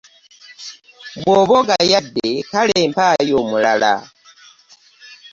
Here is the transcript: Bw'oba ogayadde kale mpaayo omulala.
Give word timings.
Bw'oba 1.23 1.53
ogayadde 1.61 2.27
kale 2.51 2.77
mpaayo 2.91 3.33
omulala. 3.43 3.93